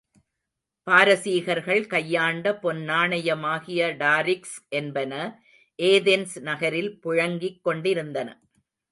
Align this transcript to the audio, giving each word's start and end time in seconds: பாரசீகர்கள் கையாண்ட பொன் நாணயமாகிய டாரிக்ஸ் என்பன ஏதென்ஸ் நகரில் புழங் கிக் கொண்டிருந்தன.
பாரசீகர்கள் 0.87 1.81
கையாண்ட 1.87 2.45
பொன் 2.55 2.79
நாணயமாகிய 2.89 3.89
டாரிக்ஸ் 3.99 4.55
என்பன 4.69 5.11
ஏதென்ஸ் 5.79 6.35
நகரில் 6.39 6.99
புழங் 7.03 7.37
கிக் 7.37 7.63
கொண்டிருந்தன. 7.63 8.29